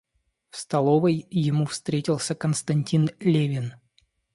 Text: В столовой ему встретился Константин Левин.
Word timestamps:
В 0.49 0.57
столовой 0.57 1.27
ему 1.29 1.67
встретился 1.67 2.33
Константин 2.33 3.11
Левин. 3.19 3.75